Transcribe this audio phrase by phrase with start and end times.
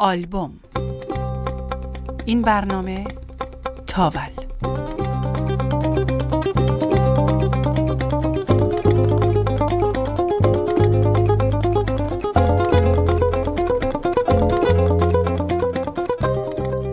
[0.00, 0.60] آلبوم
[2.26, 3.04] این برنامه
[3.86, 4.20] تاول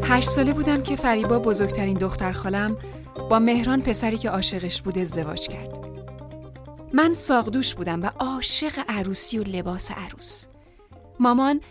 [0.03, 2.77] هشت ساله بودم که فریبا بزرگترین دختر خالم
[3.29, 5.89] با مهران پسری که عاشقش بود ازدواج کرد.
[6.93, 10.47] من ساقدوش بودم و عاشق عروسی و لباس عروس.
[11.19, 11.61] مامان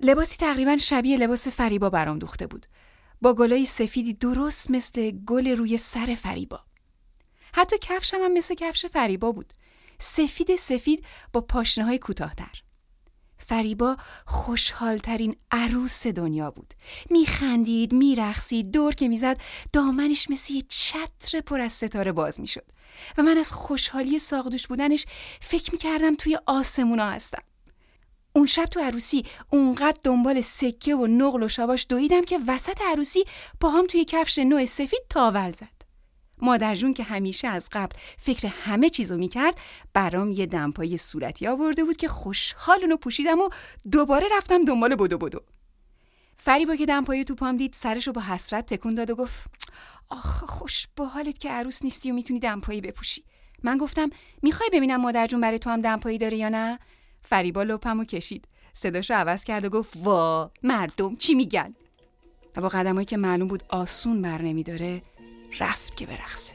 [0.00, 2.66] لباسی تقریبا شبیه لباس فریبا برام دوخته بود.
[3.22, 6.60] با گلای سفیدی درست مثل گل روی سر فریبا.
[7.54, 9.52] حتی کفشم هم مثل کفش فریبا بود.
[9.98, 12.62] سفید سفید با پاشنه های کوتاهتر.
[13.38, 16.74] فریبا خوشحالترین عروس دنیا بود
[17.10, 19.40] میخندید میرخسید دور که می‌زد
[19.72, 22.64] دامنش مثل یه چتر پر از ستاره باز می‌شد
[23.18, 25.06] و من از خوشحالی ساقدوش بودنش
[25.40, 27.42] فکر می‌کردم توی آسمونا هستم
[28.36, 33.24] اون شب تو عروسی اونقدر دنبال سکه و نقل و شاباش دویدم که وسط عروسی
[33.62, 35.76] هم توی کفش نوع سفید تاول زد.
[36.38, 39.58] مادر جون که همیشه از قبل فکر همه چیزو می‌کرد
[39.94, 43.48] برام یه دمپایی صورتی آورده بود که خوشحال اونو پوشیدم و
[43.92, 45.40] دوباره رفتم دنبال بدو بدو.
[46.36, 49.44] فریبا که دمپایی تو پام دید سرشو با حسرت تکون داد و گفت
[50.08, 53.24] آخ خوش با حالت که عروس نیستی و می‌تونی دمپایی بپوشی.
[53.62, 54.10] من گفتم
[54.42, 56.78] می‌خوای ببینم مادر جون برای تو هم دمپایی داره یا نه؟
[57.26, 58.44] فریبا لپمو کشید.
[58.72, 61.74] صداشو عوض کرد و گفت وا مردم چی میگن؟
[62.56, 65.02] و با قدمایی که معلوم بود آسون بر نمیداره
[65.60, 66.54] رفت که برخصه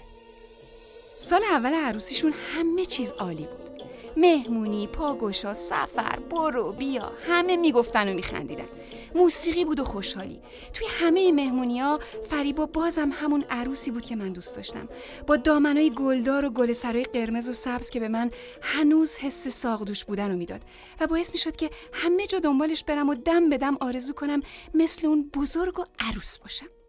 [1.19, 3.83] سال اول عروسیشون همه چیز عالی بود.
[4.17, 8.67] مهمونی، پاگوشا، سفر، برو، بیا همه می‌گفتن و میخندیدن.
[9.15, 10.41] موسیقی بود و خوشحالی.
[10.73, 14.87] توی همه مهمونی ها فریبا بازم همون عروسی بود که من دوست داشتم.
[15.27, 20.05] با دامنای گلدار و گل سرای قرمز و سبز که به من هنوز حس ساقدوش
[20.05, 20.61] بودن رو می‌داد.
[20.99, 24.41] و باعث می‌شد که همه جا دنبالش برم و دم به دم آرزو کنم
[24.73, 26.80] مثل اون بزرگ و عروس باشم.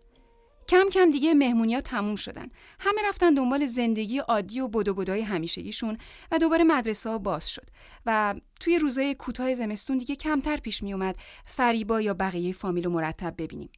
[0.73, 2.47] کم کم دیگه مهمونیا تموم شدن.
[2.81, 5.99] همه رفتن دنبال زندگی عادی و بدو بدای همیشگیشون
[6.31, 7.67] و دوباره مدرسه ها باز شد
[8.07, 11.17] و توی روزای کوتاه زمستون دیگه کمتر پیش می اومد
[11.47, 13.71] فریبا یا بقیه فامیل و مرتب ببینیم.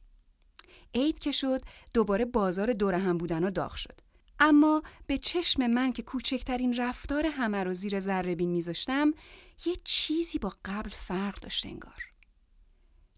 [0.93, 1.61] عید که شد
[1.93, 4.01] دوباره بازار دور هم بودن و داغ شد.
[4.39, 9.11] اما به چشم من که کوچکترین رفتار همه رو زیر ذره بین میذاشتم
[9.65, 12.03] یه چیزی با قبل فرق داشت انگار.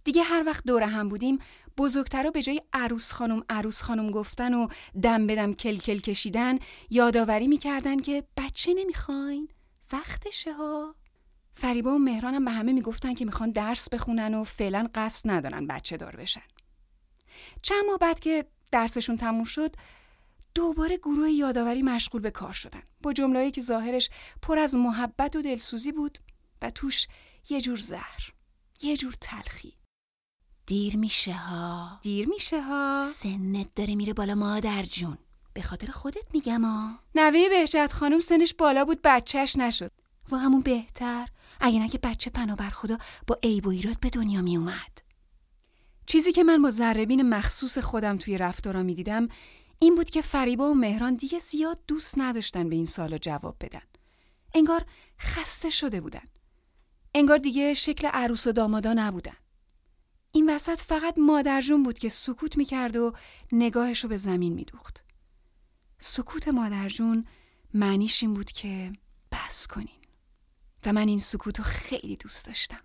[0.03, 1.39] دیگه هر وقت دور هم بودیم
[1.77, 4.67] بزرگترا به جای عروس خانم عروس خانم گفتن و
[5.01, 9.49] دم بدم کل کل کشیدن یادآوری می‌کردن که بچه نمی‌خواین.
[9.91, 10.95] وقتشه ها.
[11.53, 15.97] فریبا و مهرانم به همه می‌گفتن که می‌خوان درس بخونن و فعلا قصد ندارن بچه
[15.97, 16.43] دار بشن.
[17.61, 19.75] چند ماه بعد که درسشون تموم شد
[20.55, 22.83] دوباره گروه یادآوری مشغول به کار شدن.
[23.01, 24.09] با جمله‌ای که ظاهرش
[24.41, 26.17] پر از محبت و دلسوزی بود
[26.61, 27.07] و توش
[27.49, 28.33] یه جور زهر
[28.81, 29.73] یه جور تلخی.
[30.67, 31.99] دیر میشه ها.
[32.01, 33.09] دیر میشه ها.
[33.13, 35.17] سنت داره میره بالا مادر جون.
[35.53, 36.99] به خاطر خودت میگم ها.
[37.15, 39.91] نوه بهجت خانم سنش بالا بود بچهش نشد.
[40.31, 41.27] و همون بهتر.
[41.59, 45.01] اگه نه که بچه پناه بر خدا با عیب و ایراد به دنیا میومد.
[46.05, 49.27] چیزی که من با ذربین مخصوص خودم توی رفتارا می‌دیدم
[49.79, 53.81] این بود که فریبا و مهران دیگه زیاد دوست نداشتن به این سالا جواب بدن.
[54.53, 54.85] انگار
[55.19, 56.27] خسته شده بودن.
[57.15, 59.35] انگار دیگه شکل عروس و دامادا نبودن.
[60.37, 63.13] این وسط فقط مادرجون بود که سکوت می‌کرد و
[63.51, 65.03] نگاهش رو به زمین میدوخت.
[65.97, 67.25] سکوت مادرجون
[67.73, 68.93] معنیش این بود که
[69.31, 70.01] بس کنین.
[70.85, 72.79] و من این سکوت رو خیلی دوست داشتم.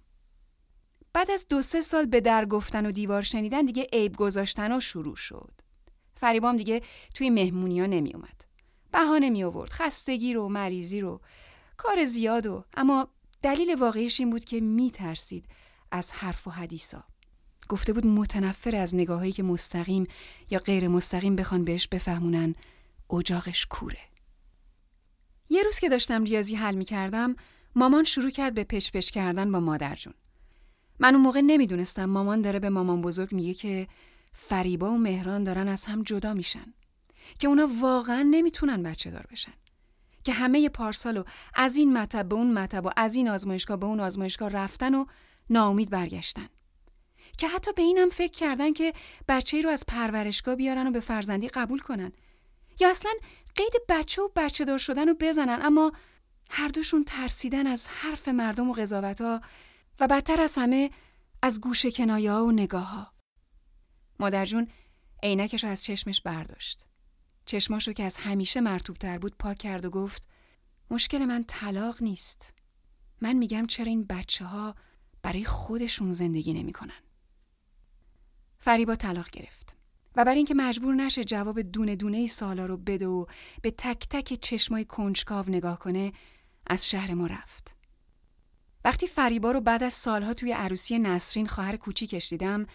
[1.12, 4.80] بعد از دو سه سال به در گفتن و دیوار شنیدن دیگه عیب گذاشتن و
[4.80, 5.52] شروع شد.
[6.14, 6.82] فریبام دیگه
[7.14, 8.44] توی مهمونی ها نمی اومد.
[8.92, 11.20] بهانه می آورد خستگی رو مریضی رو
[11.76, 13.08] کار زیاد و اما
[13.42, 15.48] دلیل واقعیش این بود که می ترسید
[15.90, 17.11] از حرف و حدیثا
[17.72, 20.06] گفته بود متنفر از نگاهایی که مستقیم
[20.50, 22.54] یا غیر مستقیم بخوان بهش بفهمونن
[23.10, 23.98] اجاقش کوره.
[25.48, 27.36] یه روز که داشتم ریاضی حل می کردم
[27.74, 30.14] مامان شروع کرد به پش پش کردن با مادر جون.
[30.98, 33.88] من اون موقع نمی‌دونستم مامان داره به مامان بزرگ میگه که
[34.32, 36.74] فریبا و مهران دارن از هم جدا میشن.
[37.38, 39.54] که اونا واقعا نمی‌تونن بچه دار بشن.
[40.24, 44.00] که همه پارسالو از این مطب به اون مطب و از این آزمایشگاه به اون
[44.00, 45.04] آزمایشگاه رفتن و
[45.50, 46.48] ناامید برگشتن.
[47.38, 48.92] که حتی به اینم فکر کردن که
[49.28, 52.12] بچه رو از پرورشگاه بیارن و به فرزندی قبول کنن
[52.80, 53.12] یا اصلا
[53.54, 55.92] قید بچه و بچه دار شدن رو بزنن اما
[56.50, 59.40] هر دوشون ترسیدن از حرف مردم و قضاوت ها
[60.00, 60.90] و بدتر از همه
[61.42, 63.12] از گوشه کنایه و نگاه ها.
[64.20, 64.68] مادر جون
[65.22, 66.86] عینکش از چشمش برداشت.
[67.46, 70.28] چشماشو که از همیشه مرتوب تر بود پاک کرد و گفت
[70.90, 72.54] مشکل من طلاق نیست.
[73.20, 74.74] من میگم چرا این بچه ها
[75.22, 77.02] برای خودشون زندگی نمی‌کنن.
[78.64, 79.76] فریبا طلاق گرفت
[80.16, 83.26] و برای اینکه مجبور نشه جواب دونه دونه سالا رو بده و
[83.62, 86.12] به تک تک چشمای کنجکاو نگاه کنه
[86.66, 87.76] از شهر ما رفت.
[88.84, 92.66] وقتی فریبا رو بعد از سالها توی عروسی نسرین خواهر کوچیکش دیدم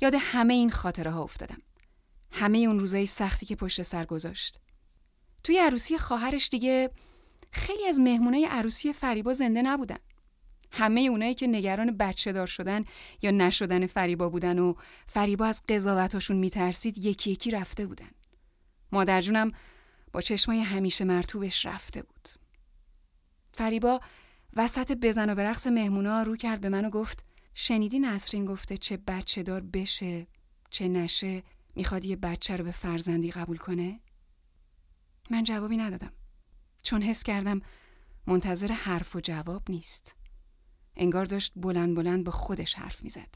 [0.00, 1.62] یاد همه این خاطره ها افتادم.
[2.30, 4.60] همه اون روزای سختی که پشت سر گذاشت.
[5.44, 6.90] توی عروسی خواهرش دیگه
[7.50, 9.98] خیلی از مهمونای عروسی فریبا زنده نبودن.
[10.72, 12.84] همه اونایی که نگران بچه دار شدن
[13.22, 14.74] یا نشدن فریبا بودن و
[15.06, 18.10] فریبا از قضاوتاشون میترسید یکی یکی رفته بودن.
[18.92, 19.52] مادرجونم
[20.12, 22.28] با چشمای همیشه مرتوبش رفته بود.
[23.52, 24.00] فریبا
[24.56, 27.24] وسط بزن و برقص مهمونا رو کرد به من و گفت
[27.54, 30.26] شنیدی نسرین گفته چه بچه دار بشه
[30.70, 31.42] چه نشه
[31.76, 34.00] می‌خواد یه بچه رو به فرزندی قبول کنه؟
[35.30, 36.12] من جوابی ندادم
[36.82, 37.60] چون حس کردم
[38.26, 40.16] منتظر حرف و جواب نیست
[40.96, 43.34] انگار داشت بلند بلند با خودش حرف می‌زد.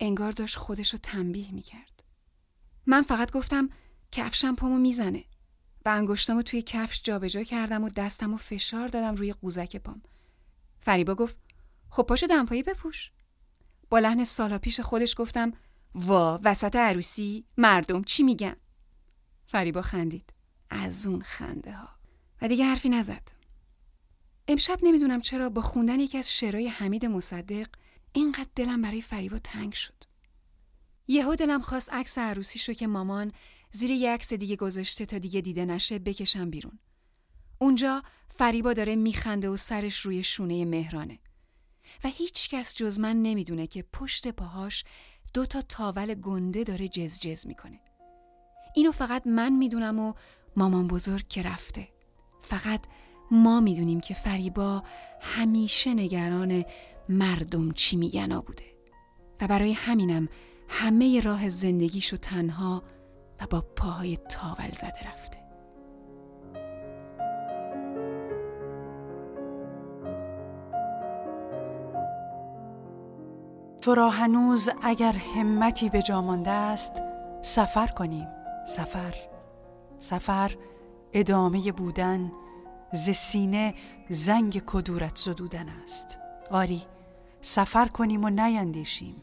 [0.00, 2.02] انگار داشت خودش رو تنبیه می‌کرد.
[2.86, 3.70] من فقط گفتم
[4.12, 5.24] کفشم پامو می‌زنه.
[5.84, 10.02] و انگشتامو توی کفش جابجا کردم و دستمو فشار دادم روی قوزک پام.
[10.80, 11.38] فریبا گفت
[11.90, 13.10] خب پاشو دمپایی بپوش.
[13.90, 15.52] با لحن سالا پیش خودش گفتم
[15.94, 18.56] وا وسط عروسی مردم چی میگن؟
[19.46, 20.32] فریبا خندید.
[20.70, 21.88] از اون خنده ها
[22.42, 23.37] و دیگه حرفی نزد.
[24.48, 27.66] امشب نمی‌دونم چرا با خوندن یکی از شعرهای حمید مصدق
[28.12, 30.04] اینقدر دلم برای فریبا تنگ شد.
[31.08, 33.32] یهو دلم خواست عکس عروسی که مامان
[33.70, 36.78] زیر یه عکس دیگه گذاشته تا دیگه دیده نشه بکشم بیرون.
[37.58, 41.18] اونجا فریبا داره میخنده و سرش روی شونه مهرانه.
[42.04, 44.84] و هیچ کس جز من نمی‌دونه که پشت پاهاش
[45.34, 47.80] دو تا تاول گنده داره جز جز می‌کنه.
[48.74, 50.12] اینو فقط من می‌دونم و
[50.56, 51.88] مامان بزرگ که رفته.
[52.40, 52.86] فقط
[53.30, 54.82] ما می‌دونیم که فریبا
[55.20, 56.64] همیشه نگران
[57.08, 58.64] مردم چی میگنا بوده
[59.40, 60.28] و برای همینم
[60.68, 62.82] همه راه زندگیشو تنها
[63.40, 65.38] و با پاهای تاول زده رفته.
[73.82, 76.92] تو را هنوز اگر همتی به جا مانده است
[77.42, 78.28] سفر کنیم.
[78.66, 79.14] سفر.
[79.98, 80.56] سفر
[81.12, 82.32] ادامه بودن
[82.92, 83.74] ز سینه
[84.08, 86.18] زنگ کدورت زدودن است.
[86.50, 86.82] آری
[87.40, 89.22] سفر کنیم و نیندیشیم.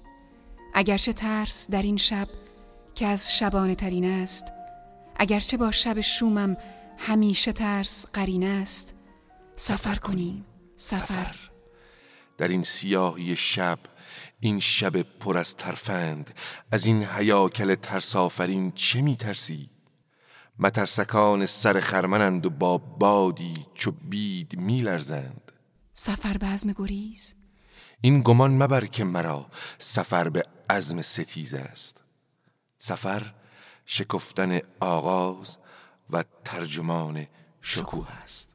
[0.73, 2.27] اگرچه ترس در این شب
[2.95, 4.45] که از شبانه ترین است
[5.15, 6.57] اگرچه با شب شومم
[6.97, 8.95] همیشه ترس قرین است
[9.56, 10.45] سفر کنیم
[10.77, 11.35] سفر.
[12.38, 13.79] در این سیاهی شب
[14.39, 16.33] این شب پر از ترفند
[16.71, 19.69] از این حیاکل ترسافرین چه میترسی؟
[20.59, 25.51] مترسکان سر خرمنند و با بادی چو بید میلرزند.
[25.93, 27.35] سفر به عزم گریز؟
[28.01, 29.45] این گمان مبر که مرا
[29.77, 32.03] سفر به عزم ستیز است.
[32.77, 33.33] سفر
[33.85, 35.57] شکفتن آغاز
[36.09, 37.27] و ترجمان
[37.61, 38.54] شکوه است.